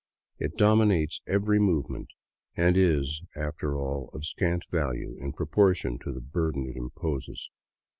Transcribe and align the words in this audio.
It 0.39 0.57
dominates 0.57 1.21
every 1.27 1.59
move 1.59 1.87
ment 1.87 2.07
and 2.57 2.75
is, 2.75 3.21
after 3.35 3.77
all, 3.77 4.09
of 4.15 4.25
scant 4.25 4.65
value 4.71 5.15
in 5.19 5.31
proportion 5.31 5.99
to 5.99 6.11
the 6.11 6.21
burden 6.21 6.65
it 6.65 6.75
imposes. 6.75 7.51